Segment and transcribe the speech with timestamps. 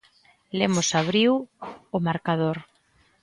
[0.59, 1.31] Lemos abriu
[1.97, 2.57] o marcador.